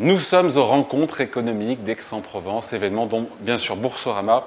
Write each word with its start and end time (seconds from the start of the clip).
Nous 0.00 0.20
sommes 0.20 0.56
aux 0.56 0.64
rencontres 0.64 1.20
économiques 1.20 1.82
d'Aix-en-Provence, 1.82 2.72
événement 2.72 3.06
dont 3.06 3.26
bien 3.40 3.58
sûr 3.58 3.74
Boursorama 3.74 4.44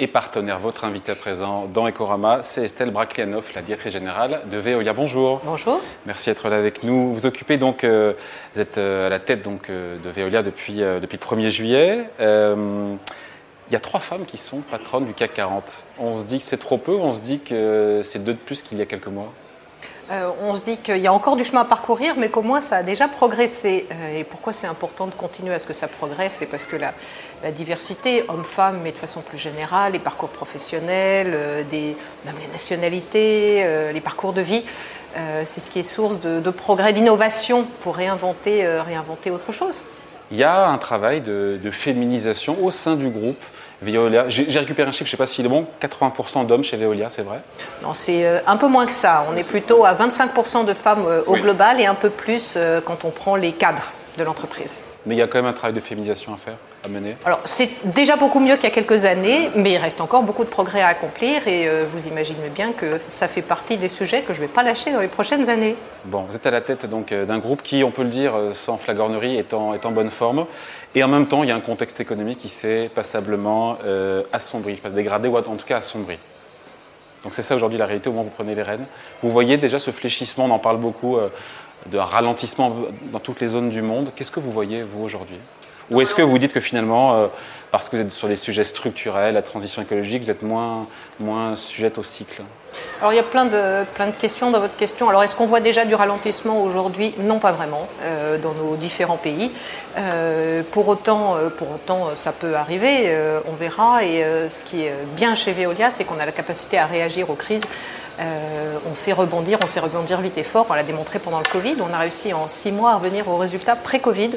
est 0.00 0.08
partenaire. 0.08 0.58
Votre 0.58 0.84
invité 0.84 1.14
présent 1.14 1.66
dans 1.72 1.86
Ecorama, 1.86 2.42
c'est 2.42 2.64
Estelle 2.64 2.90
Braklianov, 2.90 3.44
la 3.54 3.62
directrice 3.62 3.92
générale 3.92 4.40
de 4.50 4.56
Veolia. 4.56 4.92
Bonjour. 4.94 5.40
Bonjour. 5.44 5.80
Merci 6.04 6.30
d'être 6.30 6.48
là 6.48 6.56
avec 6.56 6.82
nous. 6.82 7.14
Vous 7.14 7.26
occupez 7.26 7.58
donc, 7.58 7.84
euh, 7.84 8.12
vous 8.54 8.60
êtes 8.60 8.78
euh, 8.78 9.06
à 9.06 9.08
la 9.08 9.20
tête 9.20 9.42
donc, 9.42 9.70
euh, 9.70 9.96
de 10.04 10.10
Veolia 10.10 10.42
depuis, 10.42 10.78
depuis 10.78 11.16
le 11.22 11.36
1er 11.36 11.50
juillet. 11.50 12.04
il 12.18 13.72
y 13.72 13.76
a 13.76 13.80
trois 13.80 14.00
femmes 14.00 14.24
qui 14.24 14.36
sont 14.36 14.62
patronnes 14.62 15.06
du 15.06 15.14
CAC 15.14 15.32
40. 15.32 15.80
On 16.00 16.16
se 16.16 16.24
dit 16.24 16.38
que 16.38 16.44
c'est 16.44 16.56
trop 16.56 16.76
peu, 16.76 16.96
on 16.96 17.12
se 17.12 17.20
dit 17.20 17.38
que 17.38 18.00
c'est 18.02 18.24
deux 18.24 18.32
de 18.32 18.38
plus 18.38 18.62
qu'il 18.62 18.78
y 18.78 18.82
a 18.82 18.86
quelques 18.86 19.06
mois. 19.06 19.32
Euh, 20.10 20.30
on 20.42 20.56
se 20.56 20.62
dit 20.62 20.78
qu'il 20.78 20.98
y 20.98 21.06
a 21.06 21.12
encore 21.12 21.36
du 21.36 21.44
chemin 21.44 21.60
à 21.62 21.64
parcourir, 21.64 22.14
mais 22.16 22.28
qu'au 22.28 22.40
moins 22.40 22.60
ça 22.60 22.76
a 22.78 22.82
déjà 22.82 23.08
progressé. 23.08 23.86
Euh, 23.92 24.20
et 24.20 24.24
pourquoi 24.24 24.52
c'est 24.52 24.66
important 24.66 25.06
de 25.06 25.12
continuer 25.12 25.52
à 25.52 25.58
ce 25.58 25.66
que 25.66 25.74
ça 25.74 25.86
progresse 25.86 26.36
C'est 26.38 26.46
parce 26.46 26.66
que 26.66 26.76
la, 26.76 26.92
diversité, 27.52 28.24
hommes-femmes, 28.28 28.80
mais 28.82 28.90
de 28.90 28.96
façon 28.96 29.20
plus 29.20 29.38
générale, 29.38 29.92
les 29.92 29.98
parcours 29.98 30.30
professionnels, 30.30 31.32
euh, 31.34 31.62
des, 31.70 31.94
même 32.24 32.34
les 32.40 32.50
nationalités, 32.50 33.92
les 33.92 34.00
parcours 34.00 34.32
de 34.32 34.40
vie, 34.40 34.64
c'est 35.44 35.60
ce 35.60 35.70
qui 35.70 35.80
est 35.80 35.84
source 35.84 36.20
de, 36.20 36.50
progrès, 36.50 36.92
d'innovation 36.92 37.64
pour 37.82 37.96
réinventer, 37.96 38.66
réinventer 38.66 39.30
autre 39.30 39.52
chose. 39.52 39.80
Il 40.30 40.36
y 40.36 40.44
a 40.44 40.68
un 40.68 40.78
travail 40.78 41.20
de 41.20 41.70
féminisation 41.72 42.56
au 42.62 42.70
sein 42.70 42.94
du 42.94 43.08
groupe. 43.08 43.42
Veolia, 43.80 44.28
j'ai 44.28 44.58
récupéré 44.58 44.88
un 44.88 44.92
chiffre, 44.92 45.04
je 45.04 45.10
ne 45.10 45.10
sais 45.12 45.16
pas 45.16 45.26
s'il 45.26 45.46
est 45.46 45.48
bon, 45.48 45.64
80% 45.80 46.46
d'hommes 46.46 46.64
chez 46.64 46.76
Veolia, 46.76 47.08
c'est 47.08 47.22
vrai 47.22 47.38
Non, 47.82 47.94
c'est 47.94 48.26
euh, 48.26 48.40
un 48.46 48.56
peu 48.56 48.66
moins 48.66 48.86
que 48.86 48.92
ça. 48.92 49.24
On 49.32 49.36
est 49.36 49.48
plutôt 49.48 49.84
à 49.84 49.94
25% 49.94 50.64
de 50.64 50.74
femmes 50.74 51.04
euh, 51.06 51.22
au 51.26 51.36
global 51.36 51.80
et 51.80 51.86
un 51.86 51.94
peu 51.94 52.10
plus 52.10 52.54
euh, 52.56 52.80
quand 52.84 53.04
on 53.04 53.10
prend 53.10 53.36
les 53.36 53.52
cadres 53.52 53.92
de 54.18 54.24
l'entreprise. 54.24 54.80
Mais 55.08 55.16
il 55.16 55.18
y 55.18 55.22
a 55.22 55.26
quand 55.26 55.38
même 55.38 55.50
un 55.50 55.52
travail 55.52 55.74
de 55.74 55.80
féminisation 55.80 56.34
à 56.34 56.36
faire, 56.36 56.54
à 56.84 56.88
mener 56.88 57.16
Alors, 57.24 57.40
c'est 57.46 57.70
déjà 57.86 58.14
beaucoup 58.14 58.38
mieux 58.38 58.54
qu'il 58.54 58.64
y 58.64 58.72
a 58.72 58.74
quelques 58.74 59.04
années, 59.04 59.50
mais 59.56 59.72
il 59.72 59.78
reste 59.78 60.00
encore 60.00 60.22
beaucoup 60.22 60.44
de 60.44 60.50
progrès 60.50 60.82
à 60.82 60.88
accomplir 60.88 61.48
et 61.48 61.66
vous 61.90 62.06
imaginez 62.06 62.50
bien 62.54 62.72
que 62.72 63.00
ça 63.10 63.26
fait 63.26 63.42
partie 63.42 63.78
des 63.78 63.88
sujets 63.88 64.20
que 64.20 64.34
je 64.34 64.40
ne 64.40 64.46
vais 64.46 64.52
pas 64.52 64.62
lâcher 64.62 64.92
dans 64.92 65.00
les 65.00 65.08
prochaines 65.08 65.48
années. 65.48 65.74
Bon, 66.04 66.20
vous 66.28 66.36
êtes 66.36 66.46
à 66.46 66.50
la 66.50 66.60
tête 66.60 66.84
donc 66.86 67.12
d'un 67.12 67.38
groupe 67.38 67.62
qui, 67.62 67.82
on 67.82 67.90
peut 67.90 68.02
le 68.02 68.10
dire 68.10 68.32
sans 68.52 68.76
flagornerie, 68.76 69.36
est 69.36 69.54
en, 69.54 69.74
est 69.74 69.86
en 69.86 69.90
bonne 69.92 70.10
forme. 70.10 70.46
Et 70.94 71.02
en 71.02 71.08
même 71.08 71.26
temps, 71.26 71.42
il 71.42 71.48
y 71.48 71.52
a 71.52 71.56
un 71.56 71.60
contexte 71.60 72.00
économique 72.00 72.38
qui 72.38 72.48
s'est 72.48 72.90
passablement 72.94 73.78
euh, 73.84 74.22
assombri, 74.32 74.74
pas 74.76 74.88
dégradé 74.88 75.28
ou 75.28 75.36
en 75.36 75.42
tout 75.42 75.66
cas 75.66 75.78
assombri. 75.78 76.18
Donc 77.24 77.34
c'est 77.34 77.42
ça 77.42 77.56
aujourd'hui 77.56 77.78
la 77.78 77.86
réalité 77.86 78.08
au 78.08 78.12
moment 78.12 78.22
où 78.22 78.28
vous 78.28 78.34
prenez 78.34 78.54
les 78.54 78.62
rênes. 78.62 78.86
Vous 79.22 79.30
voyez 79.30 79.56
déjà 79.56 79.78
ce 79.78 79.90
fléchissement, 79.90 80.46
on 80.46 80.50
en 80.50 80.58
parle 80.58 80.78
beaucoup, 80.78 81.16
euh, 81.16 81.28
de 81.86 81.98
ralentissement 81.98 82.74
dans 83.12 83.18
toutes 83.18 83.40
les 83.40 83.48
zones 83.48 83.70
du 83.70 83.82
monde. 83.82 84.10
Qu'est-ce 84.14 84.30
que 84.30 84.40
vous 84.40 84.52
voyez, 84.52 84.82
vous, 84.82 85.04
aujourd'hui? 85.04 85.38
Ou 85.90 86.00
est-ce 86.00 86.14
que 86.14 86.22
vous 86.22 86.38
dites 86.38 86.52
que 86.52 86.60
finalement, 86.60 87.14
euh, 87.14 87.26
parce 87.70 87.88
que 87.88 87.96
vous 87.96 88.02
êtes 88.02 88.12
sur 88.12 88.28
des 88.28 88.36
sujets 88.36 88.64
structurels, 88.64 89.34
la 89.34 89.42
transition 89.42 89.80
écologique, 89.80 90.22
vous 90.22 90.30
êtes 90.30 90.42
moins, 90.42 90.86
moins 91.18 91.56
sujette 91.56 91.98
au 91.98 92.02
cycle? 92.02 92.42
Alors 93.00 93.12
il 93.12 93.16
y 93.16 93.20
a 93.20 93.24
plein 93.24 93.44
de, 93.44 93.84
plein 93.94 94.06
de 94.06 94.12
questions 94.12 94.50
dans 94.50 94.60
votre 94.60 94.76
question. 94.76 95.08
Alors 95.08 95.22
est-ce 95.22 95.34
qu'on 95.34 95.46
voit 95.46 95.60
déjà 95.60 95.84
du 95.84 95.94
ralentissement 95.94 96.62
aujourd'hui? 96.62 97.14
Non, 97.20 97.38
pas 97.38 97.52
vraiment, 97.52 97.86
euh, 98.02 98.38
dans 98.38 98.52
nos 98.54 98.76
différents 98.76 99.16
pays. 99.16 99.50
Euh, 99.96 100.62
pour, 100.72 100.88
autant, 100.88 101.36
euh, 101.36 101.48
pour 101.48 101.70
autant, 101.70 102.14
ça 102.14 102.32
peut 102.32 102.54
arriver, 102.54 103.14
on 103.48 103.54
verra. 103.54 104.04
Et 104.04 104.24
ce 104.48 104.64
qui 104.64 104.84
est 104.84 104.92
bien 105.16 105.34
chez 105.34 105.52
Veolia, 105.52 105.90
c'est 105.90 106.04
qu'on 106.04 106.18
a 106.18 106.26
la 106.26 106.32
capacité 106.32 106.78
à 106.78 106.86
réagir 106.86 107.30
aux 107.30 107.34
crises 107.34 107.62
euh, 108.20 108.78
on 108.90 108.94
sait 108.94 109.12
rebondir, 109.12 109.58
on 109.62 109.66
sait 109.66 109.80
rebondir 109.80 110.20
vite 110.20 110.36
et 110.38 110.42
fort. 110.42 110.66
On 110.70 110.74
l'a 110.74 110.82
démontré 110.82 111.18
pendant 111.18 111.38
le 111.38 111.44
Covid. 111.44 111.76
On 111.80 111.92
a 111.92 111.98
réussi 111.98 112.32
en 112.32 112.48
six 112.48 112.72
mois 112.72 112.92
à 112.92 112.96
revenir 112.96 113.28
aux 113.28 113.36
résultats 113.36 113.76
pré-Covid 113.76 114.30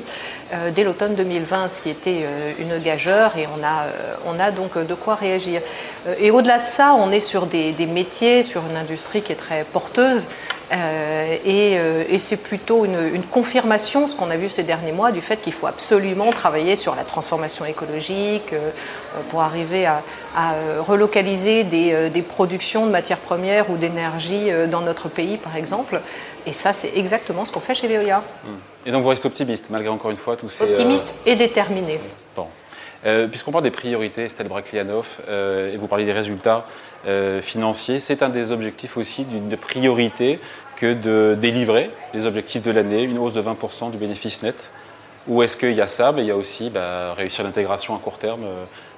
euh, 0.54 0.72
dès 0.72 0.84
l'automne 0.84 1.16
2020, 1.16 1.70
ce 1.70 1.82
qui 1.82 1.90
était 1.90 2.22
euh, 2.24 2.52
une 2.60 2.78
gageure 2.80 3.38
et 3.38 3.48
on 3.48 3.64
a, 3.64 3.86
on 4.26 4.40
a 4.40 4.52
donc 4.52 4.78
de 4.78 4.94
quoi 4.94 5.16
réagir. 5.16 5.62
et 6.20 6.32
au-delà 6.32 6.60
de 6.60 6.66
ça, 6.66 6.94
on 6.94 7.12
est 7.12 7.20
sur 7.20 7.46
des, 7.46 7.74
métiers, 7.88 8.44
sur 8.44 8.62
une 8.70 8.78
industrie 8.78 9.22
qui 9.22 9.32
est 9.32 9.36
très 9.36 9.64
porteuse. 9.64 10.28
Et, 10.72 12.18
c'est 12.20 12.38
plutôt 12.38 12.86
une, 12.86 13.24
confirmation, 13.32 14.08
ce 14.08 14.16
qu'on 14.16 14.30
a 14.30 14.38
vu 14.38 14.50
ces 14.50 14.64
derniers 14.64 14.92
mois, 14.92 15.12
du 15.12 15.22
fait 15.22 15.38
qu'il 15.38 15.54
faut 15.54 15.68
absolument 15.68 16.32
travailler 16.32 16.76
sur 16.76 16.96
la 16.96 17.04
transformation 17.04 17.66
écologique 17.66 18.54
pour 19.30 19.42
arriver 19.42 19.86
à, 19.86 20.02
relocaliser 20.88 21.64
des, 21.64 22.10
des 22.10 22.22
productions 22.22 22.86
de 22.86 22.92
matières 22.92 23.18
premières 23.18 23.70
ou 23.70 23.78
d'énergie 23.78 24.52
euh, 24.52 24.68
dans 24.68 24.82
notre 24.82 25.10
pays, 25.10 25.38
par 25.38 25.56
exemple. 25.56 26.00
Et 26.46 26.54
ça, 26.54 26.74
c'est 26.74 26.92
exactement 26.96 27.46
ce 27.46 27.52
qu'on 27.52 27.60
fait 27.60 27.76
chez 27.76 27.88
Veolia. 27.88 28.20
Hmm. 28.20 28.88
Et 28.88 28.92
donc 28.92 29.04
vous 29.04 29.10
restez 29.10 29.28
optimiste, 29.28 29.66
malgré 29.70 29.90
encore 29.90 30.12
une 30.12 30.18
fois 30.18 30.36
tous 30.36 30.50
ces... 30.50 30.64
Optimiste 30.64 31.06
euh, 31.28 31.32
et 31.32 31.36
déterminé. 31.36 32.00
Bon. 32.36 32.48
Euh, 33.06 33.28
puisqu'on 33.28 33.52
parle 33.52 33.64
des 33.64 33.72
priorités, 33.72 34.26
Estelle 34.26 34.48
Braklianov, 34.48 35.06
et 35.30 35.78
vous 35.78 35.88
parlez 35.88 36.06
des 36.06 36.14
résultats 36.14 36.66
financiers, 37.42 38.00
c'est 38.00 38.24
un 38.24 38.30
des 38.30 38.52
objectifs 38.52 38.98
aussi 38.98 39.24
d'une 39.24 39.56
priorité 39.58 40.40
que 40.78 40.94
de 40.94 41.36
délivrer 41.40 41.90
les 42.14 42.26
objectifs 42.26 42.64
de 42.64 42.72
l'année, 42.72 43.04
une 43.04 43.18
hausse 43.18 43.34
de 43.34 43.42
20% 43.42 43.92
du 43.92 43.98
bénéfice 43.98 44.42
net. 44.44 44.72
Ou 45.28 45.44
est-ce 45.44 45.58
qu'il 45.58 45.74
y 45.74 45.82
a 45.82 45.88
ça, 45.88 46.12
mais 46.12 46.22
il 46.22 46.28
y 46.28 46.32
a 46.32 46.36
aussi 46.36 46.70
bah, 46.70 47.14
réussir 47.16 47.44
l'intégration 47.44 47.96
à 47.96 48.00
court 48.00 48.18
terme 48.18 48.42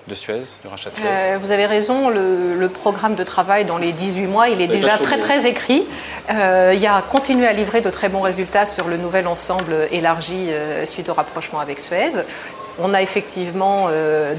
de 0.08 0.16
Suez, 0.16 0.42
du 0.62 0.68
rachat 0.68 0.90
de 0.90 0.96
Suez 0.96 1.06
euh, 1.06 1.38
Vous 1.40 1.52
avez 1.52 1.66
raison, 1.66 2.10
le, 2.10 2.68
programme 2.68 3.16
de 3.16 3.24
travail 3.24 3.66
dans 3.66 3.78
les 3.78 3.92
18 3.92 4.26
mois, 4.28 4.50
il 4.50 4.62
est 4.62 4.68
déjà 4.68 4.98
très 4.98 5.18
très 5.18 5.46
écrit. 5.46 5.86
Euh, 6.30 6.72
il 6.74 6.82
y 6.82 6.88
a 6.88 7.02
continué 7.02 7.48
à 7.48 7.54
livrer 7.54 7.82
de 7.82 7.90
très 7.90 8.10
bons 8.10 8.22
résultats 8.22 8.66
sur 8.66 8.88
le 8.88 8.98
nouvel 8.98 9.28
ensemble 9.28 9.74
élargi 9.92 10.48
euh, 10.50 10.86
suite 10.86 11.10
au 11.10 11.14
rapprochement 11.14 11.60
avec 11.60 11.80
Suez. 11.80 12.12
On 12.80 12.94
a 12.94 13.02
effectivement 13.02 13.88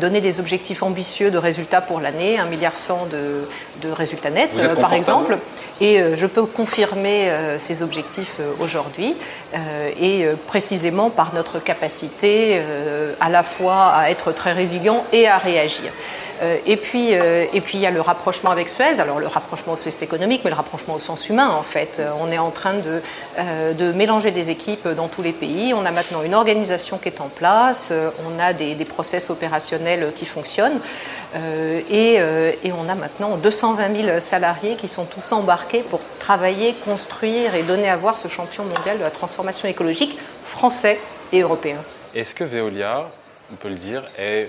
donné 0.00 0.20
des 0.20 0.40
objectifs 0.40 0.82
ambitieux 0.82 1.30
de 1.30 1.38
résultats 1.38 1.80
pour 1.80 2.00
l'année, 2.00 2.36
1,1 2.36 2.48
milliard 2.48 2.72
de, 3.12 3.48
de 3.86 3.92
résultats 3.92 4.30
nets, 4.30 4.50
par 4.80 4.92
exemple. 4.92 5.38
Et 5.80 6.00
euh, 6.00 6.16
je 6.16 6.26
peux 6.26 6.44
confirmer 6.44 7.30
euh, 7.30 7.58
ces 7.58 7.82
objectifs 7.82 8.36
euh, 8.40 8.52
aujourd'hui, 8.60 9.14
et 10.00 10.26
précisément 10.48 11.10
par 11.10 11.32
notre 11.32 11.60
capacité 11.60 12.60
à 13.20 13.28
la 13.28 13.44
fois 13.44 13.92
à 13.94 14.10
être 14.10 14.32
très 14.32 14.52
résilient 14.52 15.04
et 15.12 15.28
à 15.28 15.38
réagir. 15.38 15.92
Et 16.66 16.76
puis, 16.76 17.12
et 17.12 17.60
puis 17.60 17.78
il 17.78 17.80
y 17.80 17.86
a 17.86 17.90
le 17.90 18.00
rapprochement 18.00 18.50
avec 18.50 18.68
Suez. 18.68 18.98
Alors 18.98 19.20
le 19.20 19.26
rapprochement 19.26 19.74
au 19.74 19.76
sens 19.76 20.02
économique, 20.02 20.42
mais 20.44 20.50
le 20.50 20.56
rapprochement 20.56 20.94
au 20.94 20.98
sens 20.98 21.28
humain 21.28 21.48
en 21.50 21.62
fait. 21.62 22.02
On 22.20 22.30
est 22.30 22.38
en 22.38 22.50
train 22.50 22.74
de, 22.74 23.00
de 23.74 23.92
mélanger 23.92 24.30
des 24.30 24.50
équipes 24.50 24.88
dans 24.88 25.08
tous 25.08 25.22
les 25.22 25.32
pays. 25.32 25.74
On 25.74 25.84
a 25.86 25.90
maintenant 25.90 26.22
une 26.22 26.34
organisation 26.34 26.98
qui 26.98 27.08
est 27.08 27.20
en 27.20 27.28
place. 27.28 27.92
On 28.26 28.40
a 28.40 28.52
des, 28.52 28.74
des 28.74 28.84
process 28.84 29.30
opérationnels 29.30 30.12
qui 30.16 30.26
fonctionnent. 30.26 30.80
Euh, 31.36 31.80
euh, 31.90 32.52
et, 32.62 32.72
on 32.72 32.88
a 32.88 32.94
maintenant 32.94 33.36
220 33.36 34.02
000 34.02 34.20
salariés 34.20 34.76
qui 34.76 34.88
sont 34.88 35.04
tous 35.04 35.32
embarqués 35.32 35.82
pour 35.82 36.00
travailler, 36.20 36.74
construire 36.84 37.54
et 37.54 37.62
donner 37.62 37.88
à 37.88 37.96
voir 37.96 38.18
ce 38.18 38.28
champion 38.28 38.64
mondial 38.64 38.98
de 38.98 39.02
la 39.02 39.10
transformation 39.10 39.68
écologique 39.68 40.16
français 40.44 40.98
et 41.32 41.40
européen. 41.40 41.76
Est-ce 42.14 42.34
que 42.34 42.44
Veolia, 42.44 43.08
on 43.52 43.56
peut 43.56 43.68
le 43.68 43.74
dire, 43.74 44.04
est 44.18 44.48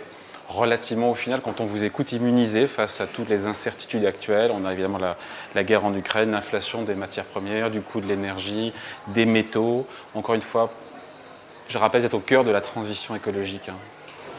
relativement 0.49 1.11
au 1.11 1.15
final, 1.15 1.41
quand 1.41 1.61
on 1.61 1.65
vous 1.65 1.83
écoute, 1.83 2.11
immunisé 2.11 2.67
face 2.67 3.01
à 3.01 3.07
toutes 3.07 3.29
les 3.29 3.45
incertitudes 3.45 4.05
actuelles 4.05 4.51
On 4.53 4.65
a 4.65 4.73
évidemment 4.73 4.99
la, 4.99 5.63
guerre 5.63 5.85
en 5.85 5.93
Ukraine, 5.93 6.31
l'inflation 6.31 6.83
des 6.83 6.95
matières 6.95 7.25
premières, 7.25 7.71
du 7.71 7.81
coût 7.81 8.01
de 8.01 8.07
l'énergie, 8.07 8.73
des 9.07 9.25
métaux. 9.25 9.87
Encore 10.13 10.35
une 10.35 10.41
fois, 10.41 10.71
je 11.67 11.77
rappelle, 11.77 12.01
vous 12.01 12.15
au 12.15 12.19
cœur 12.19 12.43
de 12.43 12.51
la 12.51 12.61
transition 12.61 13.15
écologique. 13.15 13.69
Hein 13.69 13.75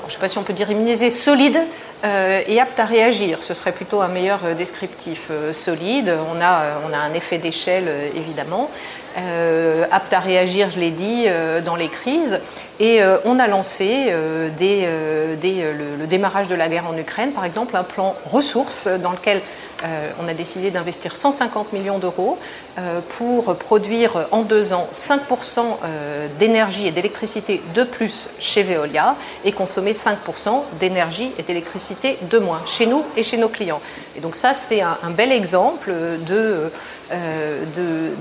je 0.03 0.07
ne 0.07 0.11
sais 0.13 0.19
pas 0.21 0.29
si 0.29 0.39
on 0.39 0.43
peut 0.43 0.53
dire 0.53 0.71
immunisé, 0.71 1.11
solide 1.11 1.59
euh, 2.05 2.41
et 2.47 2.61
apte 2.61 2.79
à 2.79 2.85
réagir. 2.85 3.39
Ce 3.43 3.55
serait 3.55 3.73
plutôt 3.73 4.01
un 4.01 4.09
meilleur 4.09 4.41
euh, 4.45 4.55
descriptif. 4.55 5.29
Euh, 5.31 5.53
solide, 5.53 6.13
on 6.33 6.41
a, 6.41 6.79
on 6.89 6.93
a 6.93 6.99
un 6.99 7.13
effet 7.15 7.39
d'échelle 7.39 7.89
évidemment. 8.15 8.71
apte 9.91 10.13
à 10.13 10.21
réagir, 10.21 10.71
je 10.71 10.79
l'ai 10.79 10.91
dit, 10.91 11.27
dans 11.65 11.77
les 11.77 11.89
crises. 11.89 12.41
Et 12.79 13.01
on 13.25 13.39
a 13.39 13.47
lancé, 13.47 14.13
dès, 14.59 14.87
le, 14.87 15.97
le, 15.99 16.07
démarrage 16.07 16.49
de 16.49 16.55
la 16.55 16.69
guerre 16.69 16.87
en 16.87 16.97
Ukraine, 16.97 17.33
par 17.33 17.45
exemple, 17.45 17.75
un 17.75 17.85
plan 17.85 18.15
ressources 18.27 18.87
dans 18.87 19.13
lequel 19.13 19.41
euh, 19.85 20.11
on 20.23 20.29
a 20.29 20.33
décidé 20.33 20.71
d'investir 20.71 21.15
150 21.15 21.75
millions 21.75 21.99
d'euros 21.99 22.39
euh, 22.79 23.01
pour 23.19 23.55
produire 23.57 24.27
en 24.31 24.41
deux 24.43 24.73
ans 24.73 24.89
5% 24.91 25.61
euh, 25.61 26.27
d'énergie 26.39 26.87
et 26.87 26.93
d'électricité 26.93 27.61
de 27.75 27.85
plus 27.85 28.31
chez 28.41 28.63
Veolia 28.63 29.17
et 29.45 29.53
consommer 29.53 29.93
5% 29.93 30.63
d'énergie 30.81 31.31
et 31.39 31.43
d'électricité 31.43 32.17
de 32.31 32.39
moins 32.39 32.63
chez 32.67 32.87
nous 32.87 33.05
et 33.19 33.23
chez 33.23 33.37
nos 33.37 33.49
clients. 33.49 33.83
Et 34.17 34.21
donc 34.21 34.35
ça, 34.35 34.55
c'est 34.55 34.81
un, 34.81 34.97
bel 35.11 35.31
exemple 35.31 35.93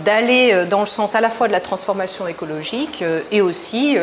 d'aller 0.06 0.66
dans 0.70 0.82
le 0.82 0.88
sens 0.88 1.16
à 1.16 1.22
la 1.22 1.30
fois 1.30 1.48
de 1.48 1.54
la 1.54 1.62
transformation 1.62 2.28
écologique 2.28 3.02
et 3.32 3.42
aussi 3.42 3.98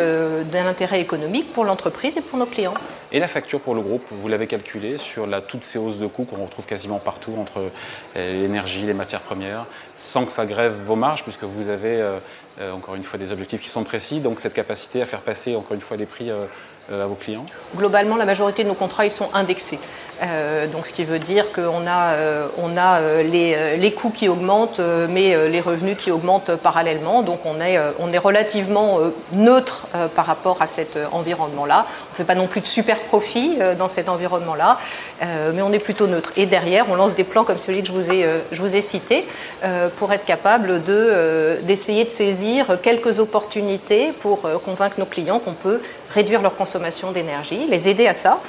d'un 0.50 0.66
intérêt 0.66 1.00
économique 1.00 1.52
pour 1.52 1.64
l'entreprise 1.64 2.16
et 2.16 2.20
pour 2.20 2.38
nos 2.38 2.46
clients. 2.46 2.74
Et 3.12 3.18
la 3.18 3.28
facture 3.28 3.60
pour 3.60 3.74
le 3.74 3.80
groupe, 3.80 4.04
vous 4.10 4.28
l'avez 4.28 4.46
calculée 4.46 4.98
sur 4.98 5.26
toutes 5.46 5.64
ces 5.64 5.78
hausses 5.78 5.98
de 5.98 6.06
coûts 6.06 6.24
qu'on 6.24 6.42
retrouve 6.44 6.64
quasiment 6.66 6.98
partout 6.98 7.34
entre 7.38 7.62
l'énergie, 8.16 8.82
les 8.82 8.94
matières 8.94 9.20
premières, 9.20 9.66
sans 9.98 10.24
que 10.24 10.32
ça 10.32 10.46
grève 10.46 10.74
vos 10.86 10.96
marges, 10.96 11.22
puisque 11.22 11.44
vous 11.44 11.68
avez 11.68 12.02
encore 12.72 12.94
une 12.94 13.04
fois 13.04 13.18
des 13.18 13.32
objectifs 13.32 13.60
qui 13.60 13.68
sont 13.68 13.84
précis, 13.84 14.20
donc 14.20 14.40
cette 14.40 14.54
capacité 14.54 15.02
à 15.02 15.06
faire 15.06 15.20
passer 15.20 15.54
encore 15.56 15.74
une 15.74 15.80
fois 15.80 15.96
les 15.96 16.06
prix 16.06 16.30
à 16.90 17.06
vos 17.06 17.14
clients 17.14 17.46
Globalement, 17.76 18.16
la 18.16 18.24
majorité 18.24 18.64
de 18.64 18.68
nos 18.68 18.74
contrats 18.74 19.04
ils 19.04 19.10
sont 19.10 19.28
indexés. 19.34 19.78
Euh, 20.22 20.66
donc, 20.66 20.86
ce 20.86 20.92
qui 20.92 21.04
veut 21.04 21.18
dire 21.18 21.52
qu'on 21.52 21.86
a, 21.86 22.12
euh, 22.12 22.46
on 22.58 22.76
a 22.76 23.00
euh, 23.00 23.22
les, 23.22 23.76
les, 23.78 23.92
coûts 23.92 24.10
qui 24.10 24.28
augmentent, 24.28 24.80
mais 25.10 25.48
les 25.48 25.60
revenus 25.60 25.96
qui 25.96 26.10
augmentent 26.10 26.54
parallèlement. 26.56 27.22
Donc, 27.22 27.40
on 27.44 27.60
est, 27.60 27.78
on 27.98 28.12
est 28.12 28.18
relativement 28.18 28.98
neutre 29.32 29.86
par 30.14 30.26
rapport 30.26 30.60
à 30.60 30.66
cet 30.66 30.98
environnement-là. 31.12 31.86
On 31.88 32.12
ne 32.12 32.16
fait 32.16 32.24
pas 32.24 32.34
non 32.34 32.46
plus 32.46 32.60
de 32.60 32.66
super 32.66 32.98
profit 33.00 33.58
dans 33.78 33.88
cet 33.88 34.08
environnement-là, 34.08 34.78
mais 35.54 35.62
on 35.62 35.72
est 35.72 35.78
plutôt 35.78 36.06
neutre. 36.06 36.32
Et 36.36 36.46
derrière, 36.46 36.86
on 36.90 36.94
lance 36.94 37.14
des 37.14 37.24
plans 37.24 37.44
comme 37.44 37.58
celui 37.58 37.80
que 37.80 37.88
je 37.88 37.92
vous 37.92 38.10
ai, 38.10 38.26
je 38.50 38.60
vous 38.60 38.74
ai 38.74 38.82
cité 38.82 39.26
pour 39.96 40.12
être 40.12 40.24
capable 40.24 40.82
de, 40.84 41.58
d'essayer 41.62 42.04
de 42.04 42.10
saisir 42.10 42.78
quelques 42.82 43.18
opportunités 43.18 44.12
pour 44.20 44.42
convaincre 44.64 44.96
nos 44.98 45.06
clients 45.06 45.38
qu'on 45.38 45.52
peut 45.52 45.80
réduire 46.14 46.42
leur 46.42 46.56
consommation 46.56 47.12
d'énergie, 47.12 47.66
les 47.68 47.88
aider 47.88 48.06
à 48.06 48.14
ça 48.14 48.40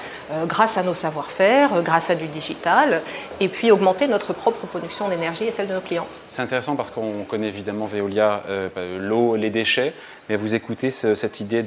grâce 0.47 0.77
à 0.77 0.83
nos 0.83 0.93
savoir-faire 0.93 1.73
euh, 1.73 1.81
grâce 1.81 2.09
à 2.09 2.15
du 2.15 2.27
digital, 2.27 3.01
et 3.39 3.47
puis 3.47 3.71
augmenter 3.71 4.07
notre 4.07 4.33
propre 4.33 4.65
production 4.67 5.07
d'énergie 5.07 5.45
et 5.45 5.51
celle 5.51 5.67
de 5.67 5.73
nos 5.73 5.81
clients. 5.81 6.07
C'est 6.31 6.41
intéressant 6.41 6.75
parce 6.75 6.89
qu'on 6.89 7.23
connaît 7.27 7.47
évidemment 7.47 7.85
Veolia, 7.85 8.43
euh, 8.49 8.69
l'eau, 8.99 9.35
les 9.35 9.49
déchets, 9.49 9.93
mais 10.29 10.35
vous 10.35 10.55
écoutez 10.55 10.89
cette 10.89 11.39
idée 11.39 11.63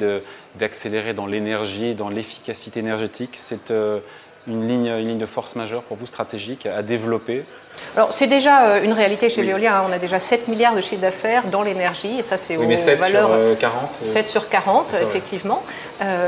d'accélérer 0.57 1.15
dans 1.15 1.27
l'énergie, 1.27 1.95
dans 1.95 2.09
l'efficacité 2.09 2.81
énergétique, 2.81 3.39
euh, 3.71 4.01
une 4.47 4.69
ligne, 4.69 4.87
une 4.87 5.09
ligne 5.09 5.19
de 5.19 5.27
force 5.27 5.57
majeure 5.57 5.83
pour 5.83 5.97
vous 5.97 6.07
stratégique 6.07 6.67
à 6.67 6.83
développer 6.83 7.45
alors, 7.97 8.13
c'est 8.13 8.27
déjà 8.27 8.67
euh, 8.67 8.83
une 8.83 8.93
réalité 8.93 9.29
chez 9.29 9.43
Veolia. 9.43 9.79
Hein. 9.79 9.85
On 9.89 9.93
a 9.93 9.99
déjà 9.99 10.21
7 10.21 10.49
milliards 10.49 10.75
de 10.75 10.81
chiffre 10.81 11.01
d'affaires 11.01 11.45
dans 11.45 11.63
l'énergie. 11.63 12.19
Et 12.19 12.23
ça, 12.23 12.37
c'est 12.39 12.57
oui, 12.57 12.67
mais 12.67 12.77
7 12.77 13.03
Sur 13.03 13.59
40, 13.59 13.91
7 14.05 14.27
euh, 14.27 14.29
sur 14.29 14.49
40, 14.49 14.95
effectivement. 15.03 15.63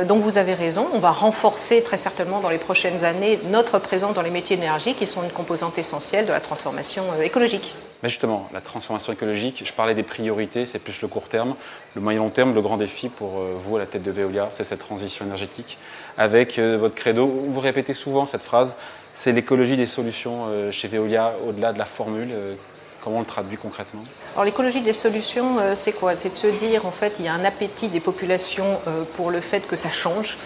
donc, 0.07 0.23
vous 0.23 0.39
avez 0.39 0.55
raison. 0.55 0.87
On 0.95 0.99
va 0.99 1.11
renforcer 1.11 1.83
très 1.83 1.97
certainement 1.97 2.41
dans 2.41 2.51
les 2.51 2.59
prochaines 2.59 3.05
années 3.05 3.39
notre 3.51 3.79
présence 3.79 4.15
dans 4.15 4.23
les 4.23 4.31
métiers 4.31 4.57
d'énergie 4.57 4.95
qui 4.95 5.07
sont 5.07 5.23
une 5.23 5.31
composante 5.31 5.79
essentielle 5.79 6.27
de 6.27 6.33
la 6.33 6.41
transformation 6.41 7.03
écologique. 7.23 7.75
Mais 8.03 8.09
justement, 8.09 8.49
la 8.53 8.61
transformation 8.61 9.13
écologique, 9.13 9.63
je 9.65 9.73
parlais 9.73 9.95
des 9.95 10.03
priorités, 10.05 10.67
c'est 10.67 10.79
plus 10.79 11.03
le 11.03 11.09
court 11.09 11.29
terme. 11.29 11.55
Le 11.97 12.01
moyen 12.01 12.21
long 12.21 12.31
terme, 12.31 12.55
le 12.55 12.63
grand 12.63 12.77
défi 12.77 13.09
pour 13.09 13.41
vous 13.41 13.77
à 13.77 13.81
la 13.81 13.87
tête 13.87 14.05
de 14.05 14.11
Veolia, 14.13 14.49
c'est 14.51 14.63
cette 14.63 14.79
transition 14.79 15.25
énergétique. 15.25 15.79
Avec 16.17 16.59
votre 16.59 16.95
credo, 16.95 17.27
vous 17.27 17.61
répétez 17.61 17.95
souvent 17.95 18.25
cette 18.25 18.43
phrase, 18.43 18.77
c'est 19.19 19.33
l'écologie 19.33 19.77
des 19.77 19.87
solutions 19.87 20.47
euh, 20.47 20.71
chez 20.71 20.87
Veolia, 20.87 21.33
au-delà 21.49 21.73
de 21.73 21.79
la 21.79 21.87
formule. 21.87 22.29
Euh, 22.31 22.55
comment 23.03 23.17
on 23.17 23.21
le 23.21 23.27
traduit 23.27 23.57
concrètement? 23.57 24.05
Alors 24.35 24.45
l'écologie 24.45 24.81
des 24.81 24.93
solutions, 24.93 25.59
euh, 25.59 25.75
c'est 25.75 25.91
quoi? 25.91 26.17
C'est 26.17 26.33
de 26.33 26.37
se 26.37 26.47
dire, 26.47 26.87
en 26.87 26.93
fait, 26.93 27.15
il 27.19 27.25
y 27.25 27.29
a 27.29 27.33
un 27.33 27.45
appétit 27.45 27.89
des 27.89 27.99
populations 27.99 28.79
pour 29.17 29.33
le 29.33 29.41
fait 29.41 29.67
que 29.67 29.75
ça 29.75 29.91
change. 29.91 30.37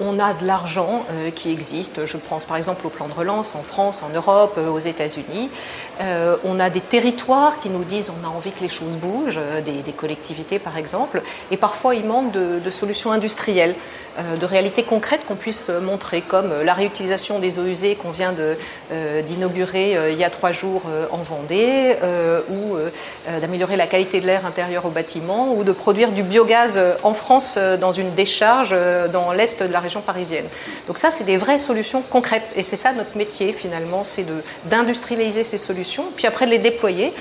On 0.00 0.18
a 0.18 0.34
de 0.34 0.46
l'argent 0.46 1.04
qui 1.34 1.50
existe. 1.50 2.04
Je 2.04 2.16
pense 2.16 2.44
par 2.44 2.56
exemple 2.56 2.86
au 2.86 2.90
plan 2.90 3.08
de 3.08 3.12
relance 3.12 3.54
en 3.54 3.62
France, 3.62 4.02
en 4.02 4.14
Europe, 4.14 4.58
aux 4.58 4.78
États-Unis. 4.78 5.50
on 6.44 6.60
a 6.60 6.70
des 6.70 6.80
territoires 6.80 7.58
qui 7.62 7.70
nous 7.70 7.84
disent 7.84 8.10
on 8.10 8.26
a 8.26 8.30
envie 8.30 8.52
que 8.52 8.60
les 8.60 8.68
choses 8.68 8.96
bougent, 8.96 9.40
des, 9.64 9.92
collectivités 9.92 10.58
par 10.58 10.76
exemple. 10.76 11.22
Et 11.50 11.56
parfois 11.56 11.94
il 11.94 12.04
manque 12.04 12.32
de 12.32 12.70
solutions 12.70 13.12
industrielles. 13.12 13.74
Euh, 14.18 14.36
de 14.36 14.46
réalités 14.46 14.82
concrètes 14.82 15.20
qu'on 15.28 15.34
puisse 15.34 15.68
montrer, 15.68 16.22
comme 16.22 16.50
euh, 16.50 16.64
la 16.64 16.72
réutilisation 16.72 17.38
des 17.38 17.58
eaux 17.58 17.66
usées 17.66 17.96
qu'on 17.96 18.10
vient 18.10 18.34
euh, 18.40 19.22
d'inaugurer 19.22 19.98
il 20.10 20.16
y 20.16 20.24
a 20.24 20.30
trois 20.30 20.52
jours 20.52 20.82
en 21.10 21.18
Vendée, 21.18 21.96
ou 22.50 22.76
d'améliorer 23.40 23.76
la 23.76 23.86
qualité 23.86 24.20
de 24.20 24.26
l'air 24.26 24.46
intérieur 24.46 24.86
au 24.86 24.90
bâtiment, 24.90 25.52
ou 25.54 25.64
de 25.64 25.72
produire 25.72 26.10
du 26.10 26.22
biogaz 26.22 26.78
en 27.02 27.14
France 27.14 27.58
dans 27.80 27.92
une 27.92 28.12
décharge 28.14 28.74
dans 29.12 29.32
l'est 29.32 29.62
de 29.62 29.72
la 29.72 29.80
région 29.80 30.00
parisienne. 30.00 30.44
Donc 30.86 30.98
ça, 30.98 31.10
c'est 31.10 31.24
des 31.24 31.36
vraies 31.36 31.58
solutions 31.58 32.02
concrètes, 32.02 32.52
et 32.56 32.62
c'est 32.62 32.76
ça 32.76 32.92
notre 32.92 33.16
métier 33.16 33.52
finalement, 33.52 34.04
c'est 34.04 34.26
d'industrialiser 34.66 35.44
ces 35.44 35.58
solutions, 35.58 36.04
puis 36.14 36.26
après 36.26 36.46
de 36.46 36.52
les 36.52 36.58
déployer. 36.58 37.12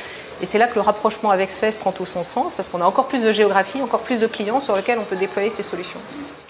Et 0.42 0.45
c'est 0.45 0.57
là 0.57 0.68
que 0.68 0.75
le 0.75 0.81
rapprochement 0.81 1.31
avec 1.31 1.50
Suez 1.50 1.71
prend 1.71 1.92
tout 1.92 2.06
son 2.06 2.24
sens, 2.24 2.53
parce 2.56 2.69
qu'on 2.69 2.81
a 2.81 2.86
encore 2.86 3.07
plus 3.07 3.24
de 3.24 3.31
géographie, 3.31 3.81
encore 3.81 4.01
plus 4.01 4.19
de 4.19 4.27
clients 4.27 4.59
sur 4.59 4.75
lesquels 4.75 5.00
on 5.00 5.06
peut 5.06 5.15
déployer 5.15 5.50
ces 5.50 5.63
solutions. 5.63 6.00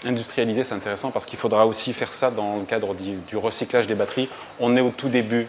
Industrialiser, 0.06 0.62
c'est 0.62 0.74
intéressant 0.74 1.10
parce 1.10 1.26
qu'il 1.26 1.38
faudra 1.38 1.66
aussi 1.66 1.92
faire 1.92 2.12
ça 2.12 2.30
dans 2.30 2.58
le 2.58 2.64
cadre 2.64 2.94
du, 2.94 3.36
recyclage 3.36 3.86
des 3.86 3.96
batteries. 3.96 4.28
On 4.60 4.76
est 4.76 4.80
au 4.80 4.90
tout 4.90 5.08
début 5.08 5.48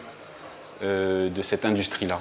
euh, 0.84 1.30
de 1.30 1.42
cette 1.44 1.64
industrie-là 1.64 2.20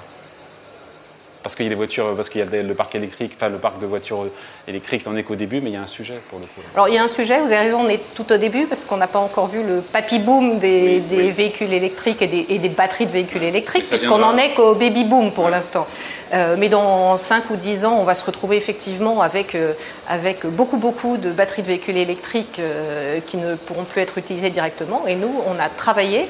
parce 1.47 1.55
qu'il 1.55 1.67
y 1.67 1.69
a 1.69 1.71
les 1.71 1.77
voitures, 1.77 2.13
parce 2.17 2.29
qu'il 2.29 2.41
y 2.41 2.43
a 2.43 2.63
le 2.63 2.75
parc 2.75 2.97
électrique, 2.97 3.35
enfin 3.37 3.49
le 3.49 3.59
parc 3.59 3.79
de 3.79 3.87
voitures 3.87 4.27
électriques 4.67 5.07
n'en 5.07 5.15
est 5.15 5.23
qu'au 5.23 5.37
début, 5.37 5.61
mais 5.61 5.71
il 5.71 5.75
y 5.75 5.77
a 5.77 5.83
un 5.83 5.87
sujet 5.87 6.21
pour 6.29 6.41
le 6.41 6.45
coup. 6.47 6.61
Alors 6.75 6.89
il 6.89 6.95
y 6.97 6.99
a 6.99 7.05
un 7.05 7.09
sujet, 7.09 7.39
vous 7.39 7.53
avez 7.53 7.69
raison, 7.69 7.83
on 7.87 7.89
est 7.89 8.01
tout 8.17 8.33
au 8.33 8.37
début 8.37 8.67
parce 8.67 8.85
qu'on 8.85 8.97
n'a 8.97 9.07
pas 9.07 9.21
encore 9.21 9.47
vu 9.47 9.63
le 9.63 9.81
papy 9.81 10.19
boom 10.19 10.59
des, 10.59 10.99
véhicules 11.31 11.73
électriques 11.73 12.21
et 12.21 12.27
des, 12.27 12.69
batteries 12.69 13.07
de 13.07 13.13
véhicules 13.13 13.45
électriques, 13.45 13.87
puisqu'on 13.87 14.19
n'en 14.19 14.37
est 14.37 14.55
qu'au 14.55 14.75
baby 14.75 15.05
boom 15.05 15.31
pour 15.31 15.49
l'instant. 15.49 15.87
Euh, 16.35 16.57
mais 16.59 16.69
dans 16.69 17.17
5 17.17 17.49
ou 17.51 17.57
10 17.57 17.85
ans, 17.85 17.97
on 18.01 18.03
va 18.03 18.17
se 18.17 18.25
retrouver 18.25 18.57
effectivement 18.57 19.23
avec, 19.23 19.55
euh, 19.55 19.73
avec 20.09 20.45
beaucoup, 20.47 20.79
beaucoup 20.79 21.17
de 21.17 21.31
batteries 21.31 21.63
de 21.63 21.69
véhicules 21.69 21.97
électriques 21.97 22.59
euh, 22.59 23.21
qui 23.25 23.37
ne 23.37 23.55
pourront 23.55 23.85
plus 23.85 24.01
être 24.01 24.19
utilisées 24.19 24.51
directement. 24.51 25.07
Et 25.07 25.15
nous, 25.15 25.31
on 25.47 25.61
a 25.61 25.69
travaillé 25.69 26.27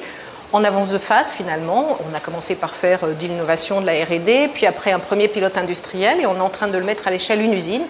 en 0.53 0.63
avance 0.63 0.91
de 0.91 0.97
phase 0.97 1.33
finalement. 1.33 1.97
On 2.09 2.15
a 2.15 2.19
commencé 2.19 2.55
par 2.55 2.75
faire 2.75 3.03
euh, 3.03 3.13
de 3.13 3.27
l'innovation, 3.27 3.81
de 3.81 3.85
la 3.85 3.93
RD, 3.93 4.51
puis 4.53 4.65
après 4.65 4.91
un 4.91 4.99
premier 4.99 5.27
pilote 5.27 5.57
industriel 5.57 6.21
et 6.21 6.25
on 6.25 6.35
est 6.35 6.41
en 6.41 6.49
train 6.49 6.67
de 6.67 6.77
le 6.77 6.83
mettre 6.83 7.07
à 7.07 7.11
l'échelle 7.11 7.41
une 7.41 7.53
usine 7.53 7.83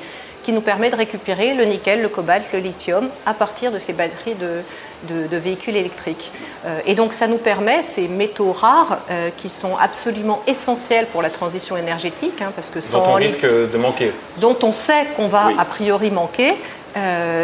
qui 0.44 0.54
nous 0.54 0.62
permet 0.62 0.90
de 0.90 0.96
récupérer 0.96 1.54
le 1.56 1.66
nickel, 1.66 2.02
le 2.02 2.08
cobalt, 2.08 2.46
le 2.54 2.60
lithium 2.60 3.10
à 3.26 3.34
partir 3.34 3.70
de 3.70 3.80
ces 3.80 3.92
batteries 3.92 4.36
de, 4.36 5.36
véhicules 5.36 5.76
électriques. 5.76 6.32
Euh, 6.66 6.80
et 6.86 6.96
donc 6.96 7.14
ça 7.14 7.28
nous 7.28 7.38
permet, 7.38 7.84
ces 7.84 8.08
métaux 8.08 8.54
rares 8.54 9.00
euh, 9.12 9.30
qui 9.36 9.50
sont 9.50 9.76
absolument 9.76 10.42
essentiels 10.48 11.06
pour 11.08 11.22
la 11.22 11.30
transition 11.30 11.76
énergétique, 11.76 12.42
hein, 12.42 12.54
parce 12.56 12.70
que 12.70 12.80
sans 12.80 13.00
dont 13.00 13.12
on 13.12 13.14
risque 13.16 13.46
de 13.46 13.78
manquer, 13.78 14.14
dont 14.38 14.56
on 14.64 14.72
sait 14.72 15.06
qu'on 15.18 15.28
va 15.28 15.50
a 15.58 15.66
priori 15.66 16.12
manquer, 16.12 16.56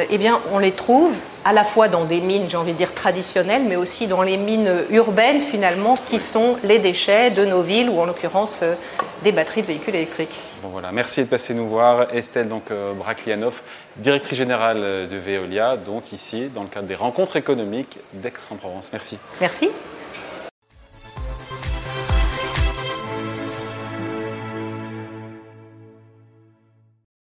eh 0.09 0.17
bien 0.17 0.39
on 0.53 0.59
les 0.59 0.71
trouve 0.71 1.11
à 1.45 1.53
la 1.53 1.63
fois 1.63 1.87
dans 1.87 2.05
des 2.05 2.21
mines, 2.21 2.45
j'ai 2.49 2.57
envie 2.57 2.73
de 2.73 2.77
dire 2.77 2.93
traditionnelles, 2.93 3.63
mais 3.67 3.75
aussi 3.75 4.07
dans 4.07 4.21
les 4.21 4.37
mines 4.37 4.71
urbaines 4.91 5.41
finalement, 5.41 5.95
qui 6.09 6.19
sont 6.19 6.57
les 6.63 6.79
déchets 6.79 7.31
de 7.31 7.45
nos 7.45 7.61
villes 7.61 7.89
ou 7.89 7.99
en 7.99 8.05
l'occurrence 8.05 8.61
euh, 8.63 8.73
des 9.23 9.31
batteries 9.31 9.61
de 9.61 9.67
véhicules 9.67 9.95
électriques. 9.95 10.39
Bon, 10.61 10.69
voilà. 10.69 10.91
Merci 10.91 11.21
de 11.21 11.27
passer 11.27 11.53
nous 11.53 11.67
voir. 11.67 12.13
Estelle 12.13 12.47
donc, 12.47 12.71
euh, 12.71 12.93
Braclianoff, 12.93 13.63
directrice 13.97 14.37
générale 14.37 14.77
euh, 14.79 15.07
de 15.07 15.17
Veolia, 15.17 15.75
donc 15.77 16.13
ici 16.13 16.49
dans 16.53 16.63
le 16.63 16.69
cadre 16.69 16.87
des 16.87 16.95
rencontres 16.95 17.35
économiques 17.35 17.97
d'Aix-en-Provence. 18.13 18.91
Merci. 18.93 19.17
Merci. 19.41 19.69